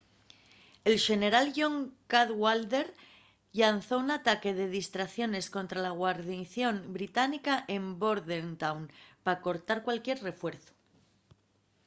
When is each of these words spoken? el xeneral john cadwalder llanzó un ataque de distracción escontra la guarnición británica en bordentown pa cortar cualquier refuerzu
el 0.89 0.95
xeneral 1.07 1.47
john 1.57 1.75
cadwalder 2.11 2.87
llanzó 3.57 3.93
un 4.05 4.09
ataque 4.17 4.51
de 4.59 4.67
distracción 4.79 5.31
escontra 5.43 5.79
la 5.87 5.93
guarnición 5.99 6.75
británica 6.97 7.53
en 7.75 7.83
bordentown 8.01 8.81
pa 9.23 9.33
cortar 9.45 9.79
cualquier 9.85 10.17
refuerzu 10.29 10.73